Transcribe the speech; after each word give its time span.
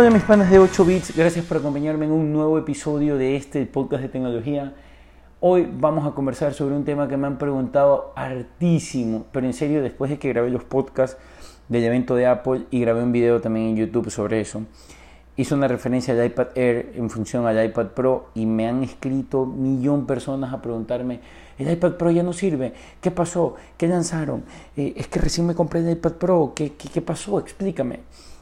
Hola 0.00 0.08
mis 0.08 0.22
panas 0.22 0.50
de 0.50 0.58
8 0.58 0.84
bits, 0.86 1.14
gracias 1.14 1.44
por 1.44 1.58
acompañarme 1.58 2.06
en 2.06 2.12
un 2.12 2.32
nuevo 2.32 2.56
episodio 2.56 3.18
de 3.18 3.36
este 3.36 3.66
podcast 3.66 4.02
de 4.02 4.08
tecnología. 4.08 4.72
Hoy 5.40 5.68
vamos 5.70 6.10
a 6.10 6.14
conversar 6.14 6.54
sobre 6.54 6.74
un 6.74 6.86
tema 6.86 7.06
que 7.06 7.18
me 7.18 7.26
han 7.26 7.36
preguntado 7.36 8.14
hartísimo, 8.16 9.26
pero 9.30 9.44
en 9.44 9.52
serio 9.52 9.82
después 9.82 10.10
de 10.10 10.18
que 10.18 10.30
grabé 10.30 10.48
los 10.48 10.64
podcasts 10.64 11.18
del 11.68 11.84
evento 11.84 12.14
de 12.14 12.26
Apple 12.26 12.62
y 12.70 12.80
grabé 12.80 13.02
un 13.02 13.12
video 13.12 13.42
también 13.42 13.66
en 13.66 13.76
YouTube 13.76 14.10
sobre 14.10 14.40
eso. 14.40 14.62
Hice 15.36 15.54
una 15.54 15.68
referencia 15.68 16.14
al 16.14 16.24
iPad 16.24 16.46
Air 16.54 16.94
en 16.94 17.10
función 17.10 17.46
al 17.46 17.62
iPad 17.62 17.88
Pro 17.88 18.30
y 18.34 18.46
me 18.46 18.66
han 18.66 18.82
escrito 18.82 19.44
millón 19.44 20.06
personas 20.06 20.54
a 20.54 20.62
preguntarme, 20.62 21.20
el 21.58 21.70
iPad 21.70 21.96
Pro 21.96 22.10
ya 22.10 22.22
no 22.22 22.32
sirve, 22.32 22.72
¿qué 23.02 23.10
pasó? 23.10 23.56
¿Qué 23.76 23.86
lanzaron? 23.86 24.44
Eh, 24.78 24.94
es 24.96 25.08
que 25.08 25.20
recién 25.20 25.46
me 25.46 25.54
compré 25.54 25.80
el 25.80 25.90
iPad 25.90 26.12
Pro, 26.12 26.52
¿qué, 26.56 26.72
qué, 26.72 26.88
qué 26.88 27.02
pasó? 27.02 27.38
Explícame. 27.38 28.00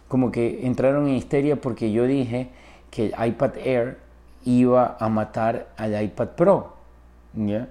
Como 0.08 0.32
que 0.32 0.66
entraron 0.66 1.08
en 1.08 1.14
histeria 1.14 1.56
porque 1.60 1.92
yo 1.92 2.06
dije 2.06 2.48
que 2.90 3.06
el 3.06 3.28
iPad 3.28 3.56
Air 3.62 3.98
iba 4.44 4.96
a 4.98 5.08
matar 5.08 5.68
al 5.76 6.02
iPad 6.02 6.28
Pro, 6.28 6.74
¿ya? 7.34 7.68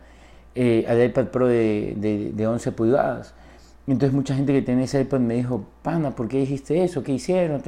Eh, 0.55 0.85
al 0.87 1.03
iPad 1.03 1.25
Pro 1.27 1.47
de, 1.47 1.93
de, 1.97 2.31
de 2.31 2.47
11 2.47 2.71
pulgadas. 2.71 3.33
Entonces 3.87 4.13
mucha 4.13 4.35
gente 4.35 4.51
que 4.51 4.61
tenía 4.61 4.83
ese 4.83 5.01
iPad 5.01 5.19
me 5.21 5.35
dijo, 5.35 5.63
pana, 5.81 6.11
¿por 6.11 6.27
qué 6.27 6.39
dijiste 6.39 6.83
eso? 6.83 7.03
¿Qué 7.03 7.13
hicieron? 7.13 7.61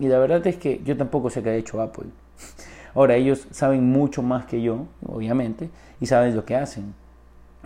Y 0.00 0.08
la 0.08 0.18
verdad 0.18 0.44
es 0.46 0.56
que 0.56 0.80
yo 0.84 0.96
tampoco 0.96 1.30
sé 1.30 1.42
qué 1.42 1.50
ha 1.50 1.54
hecho 1.54 1.80
Apple. 1.80 2.06
Ahora, 2.94 3.14
ellos 3.14 3.46
saben 3.52 3.88
mucho 3.88 4.20
más 4.20 4.46
que 4.46 4.60
yo, 4.60 4.86
obviamente, 5.06 5.70
y 6.00 6.06
saben 6.06 6.34
lo 6.34 6.44
que 6.44 6.56
hacen. 6.56 6.92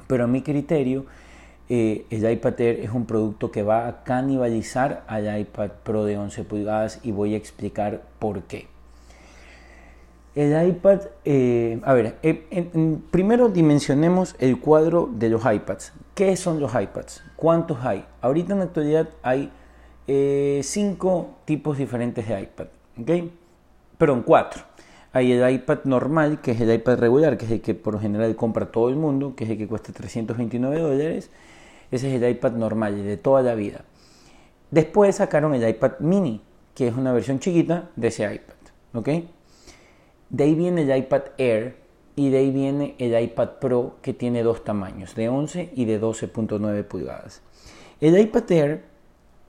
Pero 0.07 0.25
a 0.25 0.27
mi 0.27 0.43
criterio, 0.43 1.07
eh, 1.69 2.05
el 2.11 2.31
iPad 2.31 2.61
Air 2.61 2.81
es 2.81 2.91
un 2.91 3.07
producto 3.07 3.51
que 3.51 3.63
va 3.63 3.89
a 3.89 4.05
canibalizar 4.05 5.03
al 5.07 5.39
iPad 5.41 5.71
Pro 5.83 6.05
de 6.05 6.19
11 6.19 6.45
pulgadas 6.45 7.01
y 7.03 7.13
voy 7.13 7.35
a 7.35 7.37
explicar 7.39 8.03
por 8.19 8.43
qué. 8.43 8.67
El 10.35 10.69
iPad, 10.69 11.01
eh, 11.25 11.81
a 11.85 11.93
ver, 11.95 12.19
eh, 12.23 13.01
primero 13.11 13.49
dimensionemos 13.49 14.35
el 14.41 14.59
cuadro 14.59 15.09
de 15.11 15.31
los 15.31 15.43
iPads. 15.45 15.93
¿Qué 16.15 16.37
son 16.37 16.61
los 16.61 16.75
iPads? 16.75 17.23
¿Cuántos 17.37 17.79
hay? 17.85 18.05
Ahorita 18.21 18.53
en 18.53 18.59
la 18.59 18.65
actualidad 18.67 19.09
hay 19.23 19.51
cinco 20.63 21.31
tipos 21.47 21.79
diferentes 21.79 22.29
de 22.29 22.43
iPad, 22.43 22.67
¿ok? 23.01 23.11
Perdón, 23.97 24.23
cuatro. 24.27 24.63
Hay 25.15 25.31
el 25.31 25.49
iPad 25.49 25.85
normal, 25.85 26.41
que 26.41 26.51
es 26.51 26.61
el 26.61 26.75
iPad 26.75 26.99
regular, 26.99 27.39
que 27.39 27.45
es 27.45 27.53
el 27.53 27.61
que 27.61 27.73
por 27.77 27.95
lo 27.95 28.01
general 28.01 28.35
compra 28.35 28.67
todo 28.73 28.89
el 28.89 28.97
mundo, 28.97 29.37
que 29.37 29.45
es 29.45 29.51
el 29.51 29.57
que 29.57 29.69
cuesta 29.69 29.93
329 29.93 30.81
dólares. 30.81 31.31
Ese 31.93 32.09
es 32.09 32.21
el 32.21 32.29
iPad 32.29 32.55
normal, 32.55 32.97
de 33.05 33.17
toda 33.17 33.41
la 33.41 33.55
vida. 33.55 33.85
Después 34.73 35.15
sacaron 35.15 35.55
el 35.55 35.69
iPad 35.69 36.01
mini, 36.01 36.43
que 36.75 36.89
es 36.89 36.97
una 36.97 37.13
versión 37.13 37.39
chiquita 37.39 37.91
de 37.95 38.09
ese 38.09 38.25
iPad, 38.25 38.57
¿ok? 38.93 39.09
De 40.31 40.43
ahí 40.43 40.57
viene 40.57 40.83
el 40.83 40.99
iPad 40.99 41.23
Air 41.39 41.77
y 42.17 42.31
de 42.31 42.39
ahí 42.39 42.51
viene 42.51 42.97
el 42.99 43.17
iPad 43.23 43.51
Pro 43.61 43.99
que 44.03 44.15
tiene 44.15 44.43
dos 44.43 44.65
tamaños, 44.65 45.15
de 45.15 45.29
11 45.29 45.71
y 45.77 45.85
de 45.85 46.01
12.9 46.01 46.83
pulgadas. 46.83 47.41
El 48.01 48.19
iPad 48.19 48.51
Air 48.51 48.85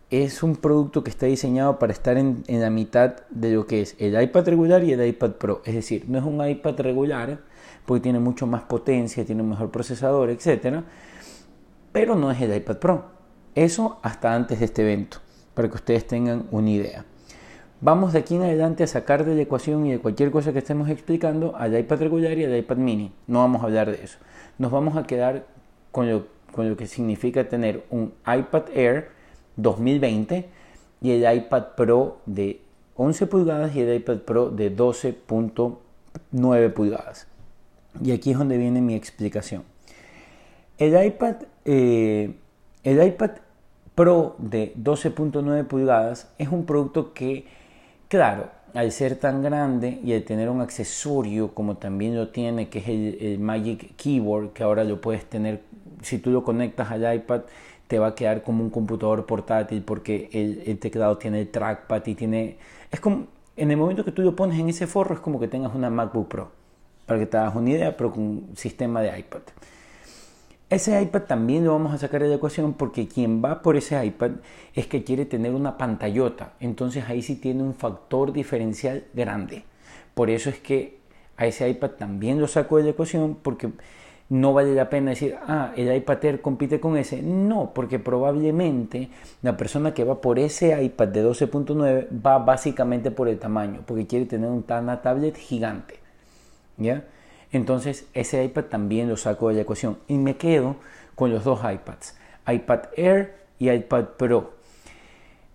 es 0.10 0.44
un 0.44 0.56
producto 0.56 1.04
que 1.04 1.10
está 1.10 1.26
diseñado 1.26 1.80
para 1.80 1.92
estar 1.92 2.18
en, 2.18 2.44
en, 2.48 2.62
la 2.62 2.70
mitad 2.70 3.16
de 3.30 3.54
lo 3.54 3.66
que 3.66 3.82
es 3.82 3.96
el 4.00 4.22
iPad 4.22 4.48
regular 4.48 4.84
y 4.84 4.94
el 4.94 5.06
iPad 5.06 5.32
Pro. 5.32 5.62
Es 5.66 5.74
decir, 5.74 6.06
no 6.08 6.20
es 6.20 6.24
un 6.24 6.48
iPad 6.48 6.80
regular 6.80 7.40
porque 7.86 8.02
tiene 8.02 8.20
mucho 8.20 8.48
más 8.48 8.64
potencia, 8.64 9.26
tiene 9.26 9.42
un 9.42 9.50
mejor 9.50 9.72
procesador, 9.72 10.30
etc. 10.30 10.84
Pero 11.92 12.16
no 12.16 12.32
es 12.32 12.42
el 12.42 12.56
iPad 12.56 12.78
Pro. 12.78 13.06
Eso 13.56 14.00
hasta 14.04 14.34
antes 14.34 14.60
de 14.60 14.66
este 14.66 14.82
evento, 14.82 15.18
para 15.54 15.70
que 15.70 15.76
ustedes 15.76 16.06
tengan 16.06 16.48
una 16.52 16.70
idea. 16.70 17.06
Vamos 17.82 18.14
de 18.14 18.20
aquí 18.20 18.36
en 18.36 18.44
adelante 18.44 18.84
a 18.84 18.88
sacar 18.88 19.26
de 19.26 19.36
la 19.36 19.42
ecuación 19.42 19.86
y 19.86 19.92
de 19.92 20.00
cualquier 20.00 20.32
cosa 20.32 20.54
que 20.54 20.60
estemos 20.60 20.90
explicando 20.90 21.56
al 21.56 21.78
iPad 21.78 22.00
regular 22.00 22.38
y 22.38 22.44
al 22.44 22.56
iPad 22.56 22.78
mini. 22.78 23.12
No 23.28 23.40
vamos 23.40 23.62
a 23.62 23.66
hablar 23.66 23.92
de 23.92 24.04
eso. 24.04 24.18
Nos 24.58 24.72
vamos 24.72 24.98
a 24.98 25.04
quedar 25.04 25.46
con 25.92 26.10
lo, 26.10 26.28
con 26.52 26.70
lo 26.70 26.78
que 26.78 26.88
significa 26.88 27.48
tener 27.48 27.86
un 27.90 28.14
iPad 28.26 28.64
Air 28.74 29.15
2020 29.58 30.50
y 31.02 31.12
el 31.12 31.38
iPad 31.38 31.76
Pro 31.76 32.20
de 32.26 32.62
11 32.96 33.28
pulgadas 33.28 33.76
y 33.76 33.82
el 33.82 33.96
iPad 33.96 34.18
Pro 34.20 34.50
de 34.50 34.76
12.9 34.76 36.74
pulgadas. 36.74 37.28
Y 38.04 38.12
aquí 38.12 38.32
es 38.32 38.38
donde 38.38 38.58
viene 38.58 38.82
mi 38.82 38.96
explicación. 38.96 39.64
El 40.78 41.06
iPad, 41.06 41.36
eh, 41.66 42.36
el 42.84 43.08
iPad 43.08 43.32
Pro 43.94 44.36
de 44.40 44.74
12.9 44.76 45.66
pulgadas 45.66 46.30
es 46.38 46.50
un 46.50 46.66
producto 46.66 47.14
que 47.14 47.46
Claro, 48.08 48.50
al 48.76 48.92
ser 48.92 49.16
tan 49.16 49.42
grande 49.42 50.00
y 50.04 50.14
al 50.14 50.24
tener 50.24 50.50
un 50.50 50.62
accesorio 50.62 51.54
como 51.56 51.78
también 51.78 52.16
lo 52.16 52.30
tiene, 52.30 52.70
que 52.70 52.80
es 52.80 52.88
el, 52.88 53.40
Magic 53.40 53.96
Keyboard, 53.96 54.54
que 54.54 54.64
ahora 54.64 54.84
lo 54.84 55.02
puedes 55.02 55.26
tener, 55.26 55.64
si 56.02 56.20
tú 56.20 56.30
lo 56.30 56.44
conectas 56.44 56.92
al 56.92 57.16
iPad, 57.16 57.42
te 57.88 58.00
va 58.00 58.08
a 58.08 58.16
quedar 58.16 58.44
como 58.44 58.64
un 58.64 58.70
computador 58.70 59.26
portátil 59.26 59.84
porque 59.84 60.30
el, 60.32 60.78
teclado 60.80 61.18
tiene 61.18 61.42
el 61.42 61.50
trackpad 61.50 62.06
y 62.08 62.16
tiene... 62.16 62.58
Es 62.92 63.00
como, 63.00 63.28
en 63.56 63.72
el 63.72 63.78
momento 63.78 64.04
que 64.04 64.12
tú 64.12 64.22
lo 64.22 64.36
pones 64.36 64.60
en 64.60 64.70
ese 64.70 64.88
forro, 64.88 65.16
es 65.16 65.22
como 65.22 65.40
que 65.40 65.48
tengas 65.48 65.74
una 65.76 65.90
MacBook 65.90 66.28
Pro, 66.28 66.52
para 67.06 67.20
que 67.20 67.26
te 67.26 67.38
hagas 67.38 67.56
una 67.56 67.70
idea, 67.70 67.96
pero 67.96 68.12
con 68.12 68.24
un 68.24 68.50
sistema 68.56 69.02
de 69.02 69.20
iPad. 69.20 69.42
Ese 70.68 71.00
iPad 71.00 71.22
también 71.22 71.64
lo 71.64 71.74
vamos 71.74 71.94
a 71.94 72.00
sacar 72.00 72.24
de 72.24 72.28
la 72.28 72.36
ecuación 72.36 72.74
porque 72.74 73.08
quien 73.08 73.44
va 73.44 73.62
por 73.62 73.78
ese 73.78 74.04
iPad 74.04 74.32
es 74.74 74.88
que 74.88 75.04
quiere 75.04 75.26
tener 75.26 75.54
una 75.54 75.78
pantallota. 75.78 76.54
Entonces 76.60 77.06
ahí 77.08 77.22
sí 77.22 77.36
tiene 77.36 77.62
un 77.62 77.76
factor 77.76 78.34
diferencial 78.34 79.04
grande. 79.14 79.64
Por 80.16 80.32
eso 80.32 80.50
es 80.50 80.58
que 80.60 80.98
a 81.38 81.46
ese 81.46 81.70
iPad 81.70 81.92
también 81.92 82.42
lo 82.42 82.48
saco 82.48 82.78
de 82.78 82.84
la 82.84 82.90
ecuación 82.90 83.38
porque 83.42 83.70
no 84.30 84.54
vale 84.54 84.74
la 84.74 84.90
pena 84.90 85.12
decir, 85.12 85.36
ah, 85.48 85.72
el 85.76 85.96
iPad 85.96 86.26
Air 86.26 86.42
compite 86.42 86.80
con 86.80 86.98
ese. 86.98 87.22
No, 87.22 87.74
porque 87.74 88.00
probablemente 88.00 89.10
la 89.44 89.56
persona 89.56 89.94
que 89.94 90.04
va 90.04 90.20
por 90.22 90.40
ese 90.40 90.82
iPad 90.82 91.10
de 91.10 91.24
12.9 91.24 92.08
va 92.26 92.40
básicamente 92.40 93.12
por 93.12 93.28
el 93.28 93.38
tamaño, 93.38 93.82
porque 93.86 94.08
quiere 94.08 94.26
tener 94.26 94.50
una 94.50 95.02
tablet 95.02 95.38
gigante. 95.38 96.00
¿Ya? 96.78 97.06
Entonces 97.52 98.08
ese 98.14 98.44
iPad 98.44 98.66
también 98.66 99.08
lo 99.08 99.16
saco 99.16 99.50
de 99.50 99.56
la 99.56 99.62
ecuación 99.62 99.98
y 100.08 100.18
me 100.18 100.36
quedo 100.36 100.76
con 101.14 101.32
los 101.32 101.44
dos 101.44 101.60
iPads, 101.60 102.18
iPad 102.48 102.80
Air 102.98 103.36
y 103.60 103.70
iPad 103.70 104.06
Pro. 104.18 104.56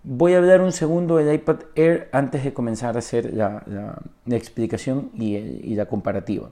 Voy 0.03 0.33
a 0.33 0.39
hablar 0.39 0.61
un 0.61 0.71
segundo 0.71 1.17
del 1.17 1.35
iPad 1.35 1.57
Air 1.75 2.09
antes 2.11 2.43
de 2.43 2.53
comenzar 2.53 2.95
a 2.95 2.99
hacer 2.99 3.33
la, 3.33 3.63
explicación 4.31 5.11
y, 5.13 5.35
y 5.35 5.75
la 5.75 5.85
comparativa. 5.85 6.49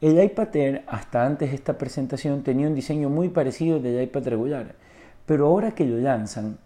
El 0.00 0.22
iPad 0.22 0.54
Air 0.54 0.84
hasta 0.86 1.26
antes 1.26 1.50
de 1.50 1.56
esta 1.56 1.76
presentación 1.76 2.42
tenía 2.44 2.68
un 2.68 2.74
diseño 2.74 3.10
muy 3.10 3.30
parecido 3.30 3.76
al 3.76 3.82
del 3.82 4.00
iPad 4.02 4.28
regular, 4.28 4.74
pero 5.26 5.46
ahora 5.46 5.72
que 5.72 5.84
lo 5.84 5.98
lanzan, 5.98 6.58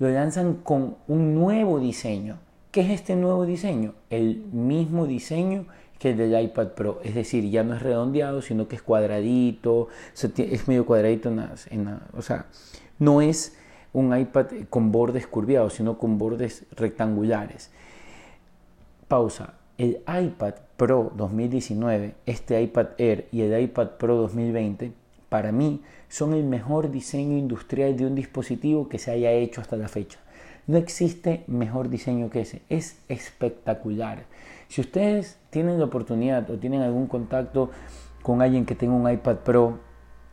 lo 0.00 0.08
lanzan 0.08 0.54
con 0.54 0.96
un 1.06 1.34
nuevo 1.34 1.78
diseño. 1.78 2.38
¿Qué 2.72 2.80
es 2.80 2.90
este 2.90 3.14
nuevo 3.14 3.46
diseño? 3.46 3.94
El 4.10 4.38
mismo 4.52 5.06
diseño 5.06 5.66
que 6.00 6.10
el 6.10 6.16
del 6.16 6.42
iPad 6.42 6.68
Pro. 6.70 7.00
Es 7.04 7.14
decir, 7.14 7.48
ya 7.48 7.62
no 7.62 7.74
es 7.74 7.82
redondeado, 7.82 8.42
sino 8.42 8.66
que 8.66 8.74
es 8.74 8.82
cuadradito, 8.82 9.86
es 10.36 10.66
medio 10.66 10.84
cuadradito, 10.84 11.30
en 11.70 12.00
o 12.12 12.22
sea, 12.22 12.46
no 12.98 13.22
es 13.22 13.56
un 13.92 14.18
iPad 14.18 14.46
con 14.68 14.90
bordes 14.90 15.28
curviados, 15.28 15.74
sino 15.74 15.96
con 15.96 16.18
bordes 16.18 16.64
rectangulares. 16.72 17.70
Pausa. 19.06 19.54
El 19.76 20.02
iPad 20.06 20.54
Pro 20.76 21.10
2019, 21.16 22.14
este 22.26 22.62
iPad 22.62 22.90
Air 22.96 23.26
y 23.32 23.40
el 23.40 23.60
iPad 23.60 23.88
Pro 23.98 24.14
2020, 24.14 24.92
para 25.28 25.50
mí 25.50 25.82
son 26.08 26.32
el 26.32 26.44
mejor 26.44 26.92
diseño 26.92 27.36
industrial 27.36 27.96
de 27.96 28.06
un 28.06 28.14
dispositivo 28.14 28.88
que 28.88 29.00
se 29.00 29.10
haya 29.10 29.32
hecho 29.32 29.60
hasta 29.60 29.76
la 29.76 29.88
fecha. 29.88 30.20
No 30.68 30.76
existe 30.76 31.42
mejor 31.48 31.88
diseño 31.88 32.30
que 32.30 32.42
ese. 32.42 32.62
Es 32.68 33.00
espectacular. 33.08 34.26
Si 34.68 34.80
ustedes 34.80 35.38
tienen 35.50 35.80
la 35.80 35.86
oportunidad 35.86 36.48
o 36.50 36.56
tienen 36.56 36.82
algún 36.82 37.08
contacto 37.08 37.70
con 38.22 38.42
alguien 38.42 38.66
que 38.66 38.76
tenga 38.76 38.94
un 38.94 39.10
iPad 39.10 39.38
Pro 39.38 39.80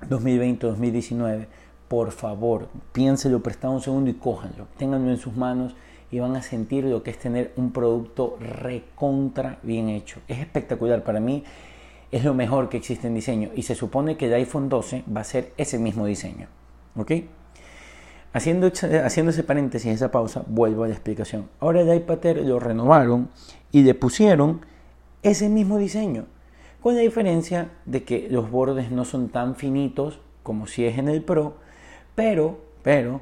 2020-2019, 0.07 1.47
por 1.87 2.11
favor, 2.11 2.69
piénselo, 2.93 3.41
prestado 3.41 3.73
un 3.73 3.81
segundo 3.81 4.11
y 4.11 4.13
cójanlo. 4.13 4.67
Ténganlo 4.77 5.09
en 5.09 5.17
sus 5.17 5.35
manos 5.35 5.75
y 6.11 6.19
van 6.19 6.35
a 6.35 6.41
sentir 6.41 6.83
lo 6.83 7.03
que 7.03 7.11
es 7.11 7.17
tener 7.17 7.53
un 7.55 7.71
producto 7.71 8.37
recontra 8.39 9.59
bien 9.63 9.89
hecho. 9.89 10.19
Es 10.27 10.39
espectacular. 10.39 11.03
Para 11.03 11.19
mí 11.19 11.43
es 12.11 12.25
lo 12.25 12.33
mejor 12.33 12.69
que 12.69 12.77
existe 12.77 13.07
en 13.07 13.15
diseño 13.15 13.49
y 13.55 13.63
se 13.63 13.75
supone 13.75 14.17
que 14.17 14.27
el 14.27 14.33
iPhone 14.33 14.67
12 14.67 15.05
va 15.15 15.21
a 15.21 15.23
ser 15.23 15.53
ese 15.57 15.79
mismo 15.79 16.05
diseño. 16.05 16.47
¿Ok? 16.97 17.11
Haciendo, 18.33 18.71
haciendo 19.03 19.31
ese 19.31 19.43
paréntesis, 19.43 19.91
esa 19.91 20.11
pausa, 20.11 20.43
vuelvo 20.47 20.83
a 20.83 20.87
la 20.87 20.93
explicación. 20.93 21.49
Ahora 21.59 21.81
el 21.81 21.95
iPad 21.95 22.37
lo 22.43 22.59
renovaron 22.59 23.29
y 23.71 23.83
le 23.83 23.93
pusieron 23.93 24.65
ese 25.23 25.49
mismo 25.49 25.77
diseño, 25.77 26.25
con 26.81 26.95
la 26.95 27.01
diferencia 27.01 27.71
de 27.85 28.03
que 28.03 28.27
los 28.29 28.49
bordes 28.49 28.91
no 28.91 29.05
son 29.05 29.29
tan 29.29 29.55
finitos 29.55 30.19
como 30.43 30.65
si 30.65 30.85
es 30.85 30.97
en 30.97 31.09
el 31.09 31.21
Pro, 31.23 31.57
pero, 32.15 32.59
pero 32.83 33.21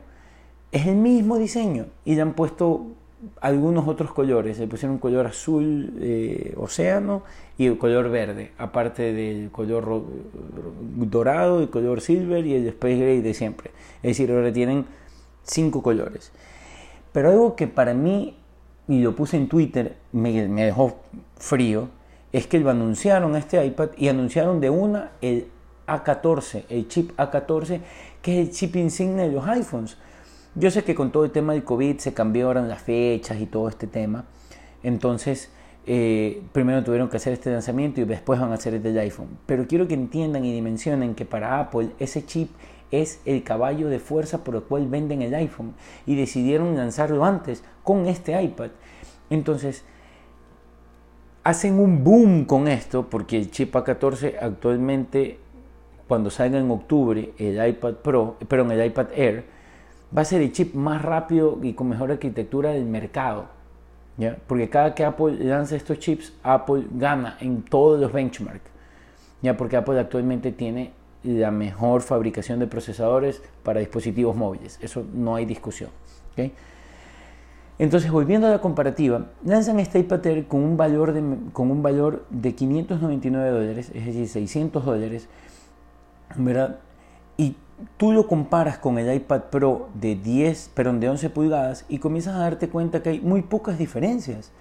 es 0.72 0.88
el 0.88 0.96
mismo 0.96 1.38
diseño 1.38 1.88
y 2.06 2.16
le 2.16 2.22
han 2.22 2.34
puesto 2.34 2.88
algunos 3.42 3.88
otros 3.88 4.14
colores. 4.14 4.60
Le 4.60 4.68
pusieron 4.68 4.96
un 4.96 5.00
color 5.00 5.28
azul 5.28 5.94
eh, 6.00 6.54
océano 6.58 7.24
y 7.58 7.66
el 7.66 7.78
color 7.78 8.10
verde, 8.10 8.52
aparte 8.58 9.14
del 9.14 9.52
color 9.52 10.04
dorado, 10.82 11.62
el 11.62 11.70
color 11.70 12.02
silver 12.02 12.46
y 12.46 12.56
el 12.56 12.68
space 12.68 12.98
gray 12.98 13.22
de 13.22 13.34
siempre. 13.34 13.72
Es 13.98 14.12
decir, 14.12 14.32
ahora 14.32 14.52
tienen 14.54 14.86
cinco 15.44 15.82
colores. 15.82 16.32
Pero 17.12 17.30
algo 17.30 17.56
que 17.56 17.68
para 17.68 17.94
mí, 17.94 18.38
y 18.88 19.02
lo 19.02 19.16
puse 19.16 19.38
en 19.38 19.50
Twitter, 19.50 19.98
me, 20.12 20.48
me 20.48 20.66
dejó 20.66 21.00
frío, 21.38 21.90
es 22.32 22.48
que 22.48 22.60
lo 22.60 22.70
anunciaron 22.70 23.36
a 23.36 23.40
este 23.40 23.64
iPad 23.66 23.90
y 23.98 24.08
anunciaron 24.08 24.62
de 24.62 24.70
una 24.70 25.12
el 25.22 25.48
A14, 25.88 26.66
el 26.70 26.88
chip 26.88 27.18
A14, 27.18 27.82
que 28.22 28.42
es 28.42 28.48
el 28.48 28.54
chip 28.54 28.76
insignia 28.76 29.24
de 29.24 29.32
los 29.32 29.48
iPhones. 29.48 29.98
Yo 30.56 30.72
sé 30.72 30.84
que 30.84 30.96
con 30.96 31.12
todo 31.12 31.26
el 31.26 31.32
tema 31.32 31.54
del 31.54 31.64
COVID 31.64 31.98
se 31.98 32.14
cambiaron 32.14 32.68
las 32.68 32.82
fechas 32.82 33.40
y 33.40 33.46
todo 33.46 33.70
este 33.70 33.86
tema. 33.86 34.26
Entonces, 34.82 35.52
eh, 35.86 36.42
primero 36.52 36.84
tuvieron 36.84 37.10
que 37.10 37.18
hacer 37.18 37.34
este 37.34 37.52
lanzamiento 37.52 38.02
y 38.02 38.06
después 38.06 38.40
van 38.40 38.52
a 38.52 38.56
hacer 38.56 38.74
el 38.74 38.84
del 38.84 38.98
iPhone. 38.98 39.38
Pero 39.46 39.68
quiero 39.68 39.88
que 39.88 39.94
entiendan 39.94 40.46
y 40.46 40.54
dimensionen 40.54 41.16
que 41.16 41.26
para 41.26 41.60
Apple 41.60 41.92
ese 42.00 42.26
chip 42.26 42.50
es 42.92 43.22
el 43.26 43.44
caballo 43.44 43.90
de 43.90 44.00
fuerza 44.00 44.44
por 44.44 44.56
el 44.56 44.64
cual 44.64 44.88
venden 44.88 45.22
el 45.22 45.36
iPhone. 45.36 45.76
Y 46.08 46.16
decidieron 46.16 46.76
lanzarlo 46.76 47.24
antes 47.26 47.64
con 47.84 48.08
este 48.08 48.42
iPad. 48.42 48.72
Entonces, 49.30 49.84
hacen 51.44 51.80
un 51.80 52.04
boom 52.04 52.46
con 52.46 52.68
esto 52.68 53.08
porque 53.08 53.38
el 53.38 53.52
chip 53.52 53.76
A14 53.76 54.36
actualmente, 54.42 55.38
cuando 56.08 56.32
salga 56.32 56.58
en 56.58 56.72
octubre 56.72 57.34
el 57.38 57.68
iPad 57.68 57.94
Pro, 57.96 58.38
perdón, 58.48 58.72
el 58.72 58.86
iPad 58.86 59.08
Air, 59.16 59.59
va 60.16 60.22
a 60.22 60.26
ser 60.26 60.42
el 60.42 60.52
chip 60.52 60.74
más 60.74 61.02
rápido 61.02 61.60
y 61.62 61.74
con 61.74 61.90
mejor 61.90 62.12
arquitectura 62.12 62.72
del 62.72 62.86
mercado. 62.86 63.48
¿ya? 64.18 64.38
Porque 64.48 64.70
cada 64.70 64.96
que 64.96 65.06
Apple 65.06 65.44
lanza 65.44 65.76
estos 65.76 66.00
chips, 66.00 66.34
Apple 66.44 66.86
gana 66.92 67.38
en 67.40 67.62
todos 67.64 68.00
los 68.00 68.12
benchmarks. 68.12 68.70
¿ya? 69.42 69.56
Porque 69.56 69.78
Apple 69.78 70.00
actualmente 70.00 70.52
tiene 70.52 70.94
la 71.24 71.52
mejor 71.52 72.02
fabricación 72.02 72.60
de 72.60 72.68
procesadores 72.68 73.42
para 73.64 73.80
dispositivos 73.80 74.36
móviles. 74.36 74.80
Eso 74.82 75.06
no 75.14 75.36
hay 75.36 75.46
discusión. 75.46 75.90
Entonces, 77.78 78.12
volviendo 78.12 78.48
a 78.48 78.50
la 78.50 78.60
comparativa, 78.60 79.28
lanzan 79.44 79.80
este 79.80 80.00
iPad 80.00 80.26
Air 80.26 80.48
con 80.48 80.62
un 80.62 80.78
valor 80.78 81.14
de, 81.14 81.22
con 81.54 81.72
un 81.72 81.82
valor 81.82 82.26
de 82.30 82.54
599 82.54 83.50
dólares, 83.50 83.92
es 83.94 84.06
decir, 84.06 84.28
600 84.28 84.86
dólares, 84.86 85.28
¿verdad? 86.36 86.80
Y 87.38 87.56
tú 87.98 88.12
lo 88.12 88.28
comparas 88.28 88.78
con 88.78 88.98
el 88.98 89.14
iPad 89.14 89.44
Pro 89.52 89.90
de 89.94 90.16
10, 90.16 90.72
perdón, 90.74 91.00
de 91.00 91.10
11 91.10 91.30
pulgadas 91.30 91.86
y 91.90 92.00
comienzas 92.00 92.36
a 92.36 92.40
darte 92.40 92.70
cuenta 92.70 93.02
que 93.02 93.10
hay 93.10 93.20
muy 93.22 93.42
pocas 93.42 93.78
diferencias. 93.78 94.52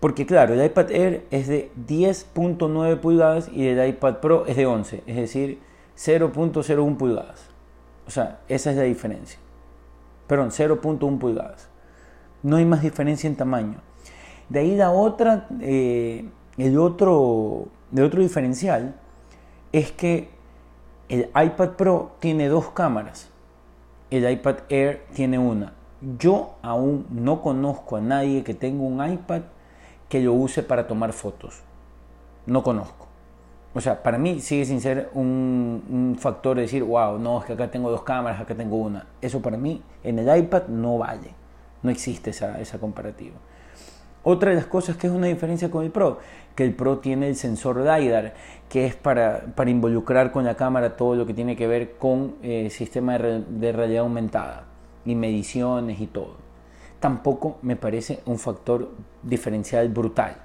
Porque 0.00 0.26
claro, 0.26 0.54
el 0.54 0.64
iPad 0.64 0.90
Air 0.90 1.26
es 1.30 1.48
de 1.48 1.70
10.9 1.88 3.00
pulgadas 3.00 3.48
y 3.52 3.66
el 3.66 3.88
iPad 3.88 4.16
Pro 4.16 4.46
es 4.46 4.56
de 4.56 4.66
11, 4.66 5.02
es 5.06 5.16
decir, 5.16 5.58
0.01 5.96 6.96
pulgadas. 6.96 7.46
O 8.06 8.10
sea, 8.10 8.40
esa 8.48 8.70
es 8.70 8.76
la 8.76 8.82
diferencia. 8.82 9.38
Perdón, 10.26 10.50
0.1 10.50 11.18
pulgadas. 11.18 11.68
No 12.42 12.56
hay 12.56 12.64
más 12.64 12.82
diferencia 12.82 13.26
en 13.26 13.36
tamaño. 13.36 13.78
De 14.48 14.60
ahí 14.60 14.76
la 14.76 14.90
otra, 14.90 15.48
eh, 15.60 16.28
el, 16.58 16.78
otro, 16.78 17.68
el 17.94 18.02
otro 18.04 18.20
diferencial 18.20 18.94
es 19.72 19.90
que 19.90 20.35
el 21.08 21.30
iPad 21.34 21.70
Pro 21.70 22.12
tiene 22.18 22.48
dos 22.48 22.70
cámaras, 22.70 23.30
el 24.10 24.28
iPad 24.30 24.56
Air 24.68 25.06
tiene 25.14 25.38
una. 25.38 25.72
Yo 26.18 26.56
aún 26.62 27.06
no 27.10 27.42
conozco 27.42 27.96
a 27.96 28.00
nadie 28.00 28.44
que 28.44 28.54
tenga 28.54 28.82
un 28.82 29.04
iPad 29.04 29.42
que 30.08 30.20
lo 30.20 30.34
use 30.34 30.62
para 30.62 30.86
tomar 30.86 31.12
fotos. 31.12 31.62
No 32.46 32.62
conozco. 32.62 33.06
O 33.74 33.80
sea, 33.80 34.02
para 34.02 34.16
mí 34.16 34.40
sigue 34.40 34.64
sin 34.64 34.80
ser 34.80 35.10
un, 35.14 36.16
factor 36.18 36.56
de 36.56 36.62
decir, 36.62 36.82
wow, 36.82 37.18
no, 37.18 37.40
es 37.40 37.44
que 37.44 37.52
acá 37.52 37.70
tengo 37.70 37.90
dos 37.90 38.02
cámaras, 38.02 38.40
acá 38.40 38.54
tengo 38.54 38.76
una. 38.76 39.06
Eso 39.20 39.42
para 39.42 39.56
mí 39.56 39.82
en 40.02 40.18
el 40.18 40.38
iPad 40.38 40.68
no 40.68 40.98
vale. 40.98 41.34
No 41.82 41.90
existe 41.90 42.30
esa, 42.30 42.60
esa 42.60 42.78
comparativa. 42.78 43.36
Otra 44.28 44.50
de 44.50 44.56
las 44.56 44.66
cosas 44.66 44.96
que 44.96 45.06
es 45.06 45.12
una 45.12 45.28
diferencia 45.28 45.70
con 45.70 45.84
el 45.84 45.92
Pro, 45.92 46.18
que 46.56 46.64
el 46.64 46.74
Pro 46.74 46.98
tiene 46.98 47.28
el 47.28 47.36
sensor 47.36 47.76
LiDAR, 47.76 48.34
que 48.68 48.84
es 48.84 48.96
para, 48.96 49.54
para 49.54 49.70
involucrar 49.70 50.32
con 50.32 50.44
la 50.44 50.56
cámara 50.56 50.96
todo 50.96 51.14
lo 51.14 51.26
que 51.26 51.32
tiene 51.32 51.54
que 51.54 51.68
ver 51.68 51.92
con 51.92 52.34
el 52.42 52.66
eh, 52.66 52.70
sistema 52.70 53.16
de, 53.18 53.72
realidad 53.72 54.02
aumentada 54.02 54.64
y 55.04 55.14
mediciones 55.14 56.00
y 56.00 56.08
todo. 56.08 56.34
Tampoco 56.98 57.58
me 57.62 57.76
parece 57.76 58.18
un 58.26 58.40
factor 58.40 58.90
diferencial 59.22 59.88
brutal. 59.90 60.38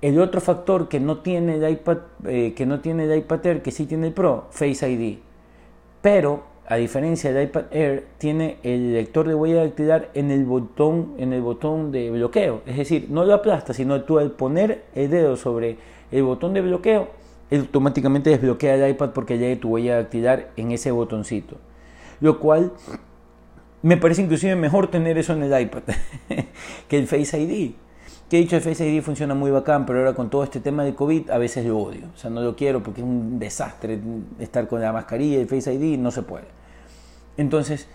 El 0.00 0.20
otro 0.20 0.40
factor 0.40 0.88
que 0.88 1.00
no 1.00 1.22
tiene 1.22 1.56
el 1.56 1.68
iPad, 1.68 1.98
eh, 2.28 2.54
que 2.54 2.66
no 2.66 2.78
tiene 2.78 3.02
el 3.02 3.18
iPad 3.18 3.46
Air, 3.46 3.62
que 3.62 3.72
sí 3.72 3.86
tiene 3.86 4.06
el 4.06 4.12
Pro, 4.12 4.46
Face 4.52 4.88
ID. 4.88 5.18
Pero 6.00 6.53
a 6.66 6.76
diferencia 6.76 7.32
del 7.32 7.44
iPad 7.44 7.64
Air, 7.70 8.06
tiene 8.18 8.56
el 8.62 8.94
lector 8.94 9.28
de 9.28 9.34
huella 9.34 9.64
dactilar 9.64 10.10
en 10.14 10.30
el 10.30 10.44
botón, 10.44 11.14
en 11.18 11.32
el 11.32 11.42
botón 11.42 11.92
de 11.92 12.10
bloqueo. 12.10 12.62
Es 12.66 12.76
decir, 12.76 13.08
no 13.10 13.24
lo 13.24 13.34
aplasta, 13.34 13.74
sino 13.74 14.02
tú 14.02 14.18
al 14.18 14.30
poner 14.30 14.84
el 14.94 15.10
dedo 15.10 15.36
sobre 15.36 15.76
el 16.10 16.22
botón 16.22 16.54
de 16.54 16.62
bloqueo, 16.62 17.08
automáticamente 17.50 18.30
desbloquea 18.30 18.76
el 18.76 18.90
iPad 18.90 19.10
porque 19.10 19.38
ya 19.38 19.46
hay 19.46 19.56
tu 19.56 19.68
huella 19.68 19.96
dactilar 19.96 20.50
en 20.56 20.72
ese 20.72 20.90
botoncito. 20.90 21.56
Lo 22.20 22.40
cual 22.40 22.72
me 23.82 23.98
parece 23.98 24.22
inclusive 24.22 24.56
mejor 24.56 24.86
tener 24.86 25.18
eso 25.18 25.34
en 25.34 25.42
el 25.42 25.60
iPad 25.60 25.82
que 26.88 26.98
el 26.98 27.06
Face 27.06 27.38
ID. 27.38 27.74
Que 28.34 28.40
dicho, 28.40 28.60
Face 28.60 28.84
ID 28.84 29.00
funciona 29.00 29.32
muy 29.32 29.52
bacán, 29.52 29.86
pero 29.86 30.00
ahora 30.00 30.12
con 30.12 30.28
todo 30.28 30.42
este 30.42 30.58
tema 30.58 30.82
de 30.82 30.92
COVID 30.92 31.30
a 31.30 31.38
veces 31.38 31.64
lo 31.66 31.78
odio. 31.78 32.08
O 32.12 32.18
sea, 32.18 32.30
no 32.30 32.40
lo 32.40 32.56
quiero 32.56 32.82
porque 32.82 33.00
es 33.00 33.06
un 33.06 33.38
desastre 33.38 34.00
estar 34.40 34.66
con 34.66 34.80
la 34.80 34.92
mascarilla 34.92 35.40
y 35.40 35.44
Face 35.44 35.72
ID, 35.72 36.00
no 36.00 36.10
se 36.10 36.22
puede. 36.22 36.46
Entonces, 37.36 37.86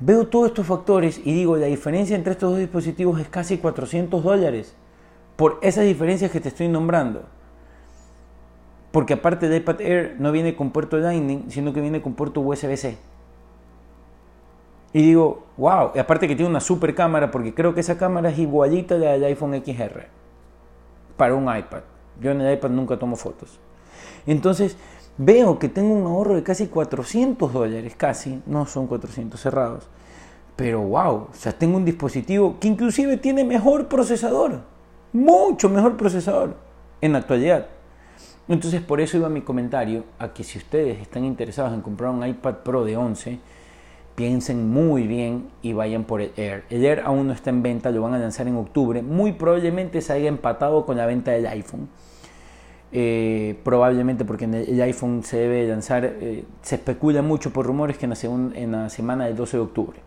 veo 0.00 0.26
todos 0.26 0.48
estos 0.48 0.66
factores 0.66 1.20
y 1.24 1.32
digo, 1.32 1.56
la 1.56 1.66
diferencia 1.66 2.16
entre 2.16 2.32
estos 2.32 2.50
dos 2.50 2.58
dispositivos 2.58 3.20
es 3.20 3.28
casi 3.28 3.58
400 3.58 4.24
dólares 4.24 4.74
por 5.36 5.60
esas 5.62 5.84
diferencias 5.84 6.32
que 6.32 6.40
te 6.40 6.48
estoy 6.48 6.66
nombrando. 6.66 7.22
Porque 8.90 9.12
aparte 9.12 9.48
del 9.48 9.62
iPad 9.62 9.82
Air 9.82 10.16
no 10.18 10.32
viene 10.32 10.56
con 10.56 10.72
puerto 10.72 10.98
Lightning, 10.98 11.44
sino 11.48 11.72
que 11.72 11.80
viene 11.80 12.02
con 12.02 12.14
puerto 12.14 12.40
USB-C. 12.40 12.98
Y 14.92 15.02
digo, 15.02 15.44
wow, 15.56 15.92
y 15.94 15.98
aparte 15.98 16.26
que 16.26 16.34
tiene 16.34 16.50
una 16.50 16.60
super 16.60 16.94
cámara, 16.94 17.30
porque 17.30 17.54
creo 17.54 17.74
que 17.74 17.80
esa 17.80 17.96
cámara 17.96 18.30
es 18.30 18.38
igualita 18.38 18.96
a 18.96 18.98
la 18.98 19.12
del 19.12 19.24
iPhone 19.24 19.54
XR 19.64 20.06
para 21.16 21.34
un 21.34 21.44
iPad. 21.44 21.82
Yo 22.20 22.32
en 22.32 22.40
el 22.40 22.54
iPad 22.54 22.70
nunca 22.70 22.98
tomo 22.98 23.16
fotos. 23.16 23.58
Entonces, 24.26 24.76
veo 25.16 25.58
que 25.58 25.68
tengo 25.68 25.94
un 25.94 26.06
ahorro 26.06 26.34
de 26.34 26.42
casi 26.42 26.66
400 26.66 27.52
dólares, 27.52 27.94
casi, 27.96 28.42
no 28.46 28.66
son 28.66 28.86
400 28.86 29.40
cerrados. 29.40 29.88
Pero 30.56 30.80
wow, 30.80 31.28
o 31.30 31.34
sea, 31.34 31.52
tengo 31.52 31.76
un 31.76 31.84
dispositivo 31.84 32.58
que 32.60 32.68
inclusive 32.68 33.16
tiene 33.16 33.44
mejor 33.44 33.88
procesador, 33.88 34.60
mucho 35.12 35.68
mejor 35.68 35.96
procesador 35.96 36.56
en 37.00 37.12
la 37.12 37.18
actualidad. 37.18 37.66
Entonces 38.48 38.82
por 38.82 39.00
eso 39.00 39.16
iba 39.16 39.28
mi 39.28 39.42
comentario 39.42 40.04
a 40.18 40.32
que 40.32 40.42
si 40.42 40.58
ustedes 40.58 41.00
están 41.00 41.24
interesados 41.24 41.72
en 41.72 41.82
comprar 41.82 42.10
un 42.10 42.26
iPad 42.26 42.56
Pro 42.64 42.84
de 42.84 42.96
11, 42.96 43.38
piensen 44.20 44.68
muy 44.68 45.06
bien 45.06 45.48
y 45.62 45.72
vayan 45.72 46.04
por 46.04 46.20
el 46.20 46.30
Air. 46.36 46.64
El 46.68 46.84
Air 46.84 47.00
aún 47.06 47.28
no 47.28 47.32
está 47.32 47.48
en 47.48 47.62
venta, 47.62 47.90
lo 47.90 48.02
van 48.02 48.12
a 48.12 48.18
lanzar 48.18 48.46
en 48.48 48.56
octubre. 48.56 49.00
Muy 49.00 49.32
probablemente 49.32 50.02
se 50.02 50.12
haya 50.12 50.28
empatado 50.28 50.84
con 50.84 50.98
la 50.98 51.06
venta 51.06 51.30
del 51.30 51.46
iPhone. 51.46 51.88
Eh, 52.92 53.58
probablemente 53.64 54.26
porque 54.26 54.44
el 54.44 54.78
iPhone 54.82 55.24
se 55.24 55.38
debe 55.38 55.66
lanzar, 55.66 56.04
eh, 56.04 56.44
se 56.60 56.74
especula 56.74 57.22
mucho 57.22 57.50
por 57.50 57.64
rumores 57.64 57.96
que 57.96 58.04
en 58.04 58.10
la, 58.10 58.58
en 58.60 58.72
la 58.72 58.90
semana 58.90 59.24
del 59.24 59.36
12 59.36 59.56
de 59.56 59.62
octubre. 59.62 60.00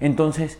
Entonces, 0.00 0.58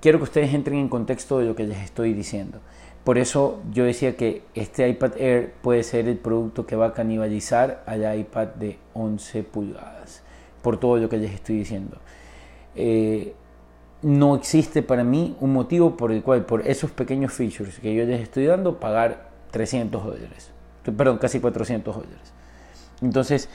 quiero 0.00 0.18
que 0.18 0.24
ustedes 0.24 0.52
entren 0.54 0.78
en 0.78 0.88
contexto 0.88 1.38
de 1.38 1.44
lo 1.44 1.54
que 1.54 1.68
les 1.68 1.78
estoy 1.84 2.14
diciendo. 2.14 2.58
Por 3.04 3.16
eso 3.16 3.60
yo 3.70 3.84
decía 3.84 4.16
que 4.16 4.42
este 4.56 4.88
iPad 4.88 5.12
Air 5.18 5.54
puede 5.62 5.84
ser 5.84 6.08
el 6.08 6.16
producto 6.16 6.66
que 6.66 6.74
va 6.74 6.86
a 6.86 6.94
canibalizar 6.94 7.84
al 7.86 8.18
iPad 8.18 8.48
de 8.48 8.78
11 8.92 9.44
pulgadas 9.44 10.21
por 10.62 10.78
todo 10.78 10.96
lo 10.96 11.08
que 11.08 11.18
les 11.18 11.32
estoy 11.32 11.58
diciendo. 11.58 11.98
Eh, 12.74 13.34
no 14.02 14.34
existe 14.34 14.82
para 14.82 15.04
mí 15.04 15.36
un 15.40 15.52
motivo 15.52 15.96
por 15.96 16.12
el 16.12 16.22
cual, 16.22 16.44
por 16.44 16.66
esos 16.66 16.90
pequeños 16.90 17.32
features 17.32 17.78
que 17.78 17.94
yo 17.94 18.04
les 18.04 18.20
estoy 18.20 18.46
dando, 18.46 18.80
pagar 18.80 19.30
300 19.50 20.04
dólares. 20.04 20.50
Perdón, 20.84 21.18
casi 21.18 21.38
400 21.40 21.94
dólares. 21.94 22.32
Entonces, 23.00 23.48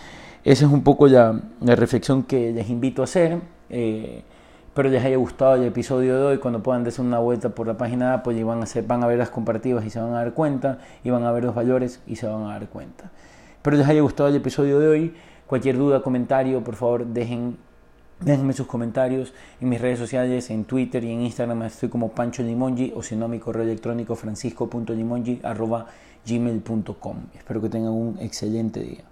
esa 0.43 0.65
es 0.65 0.71
un 0.71 0.83
poco 0.83 1.07
la, 1.07 1.41
reflexión 1.61 2.23
que 2.23 2.53
les 2.53 2.69
invito 2.69 3.01
a 3.01 3.05
hacer. 3.05 3.39
Eh, 3.69 4.23
espero 4.67 4.89
les 4.89 5.03
haya 5.03 5.17
gustado 5.17 5.55
el 5.55 5.63
episodio 5.63 6.15
de 6.15 6.23
hoy. 6.23 6.37
Cuando 6.37 6.63
puedan 6.63 6.83
darse 6.83 7.01
una 7.01 7.19
vuelta 7.19 7.49
por 7.49 7.67
la 7.67 7.77
página 7.77 8.23
de 8.25 8.43
van 8.43 9.03
a 9.03 9.07
ver 9.07 9.17
las 9.17 9.29
comparativas 9.29 9.85
y 9.85 9.89
se 9.89 9.99
van 9.99 10.11
a 10.11 10.17
dar 10.17 10.33
cuenta. 10.33 10.79
Y 11.03 11.09
van 11.09 11.23
a 11.23 11.31
ver 11.33 11.43
los 11.43 11.55
valores 11.55 12.01
y 12.07 12.15
se 12.15 12.27
van 12.27 12.43
a 12.43 12.53
dar 12.53 12.69
cuenta. 12.69 13.11
Espero 13.57 13.75
les 13.75 13.87
haya 13.87 14.01
gustado 14.01 14.29
el 14.29 14.35
episodio 14.35 14.79
de 14.79 14.87
hoy. 14.87 15.13
Cualquier 15.47 15.77
duda, 15.77 16.03
comentario, 16.03 16.63
por 16.63 16.75
favor, 16.75 17.05
dejen 17.05 17.57
Déjenme 18.19 18.53
sus 18.53 18.65
comentarios 18.65 19.31
en 19.61 19.69
mis 19.69 19.79
redes 19.79 19.99
sociales, 19.99 20.49
en 20.49 20.65
Twitter 20.65 21.03
y 21.03 21.11
en 21.11 21.21
Instagram 21.21 21.63
estoy 21.63 21.89
como 21.89 22.09
Pancho 22.09 22.41
Limongi 22.41 22.91
o 22.95 23.03
si 23.03 23.15
no 23.15 23.27
mi 23.27 23.37
correo 23.37 23.61
electrónico 23.61 24.15
francisco.limongi 24.15 25.41
arroba 25.43 25.85
gmail.com. 26.25 27.17
Espero 27.35 27.61
que 27.61 27.69
tengan 27.69 27.91
un 27.91 28.17
excelente 28.19 28.79
día. 28.79 29.03